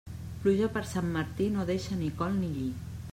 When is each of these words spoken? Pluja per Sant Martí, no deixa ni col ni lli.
Pluja 0.45 0.69
per 0.77 0.83
Sant 0.93 1.11
Martí, 1.17 1.51
no 1.59 1.67
deixa 1.71 1.99
ni 2.01 2.11
col 2.23 2.35
ni 2.41 2.51
lli. 2.57 2.69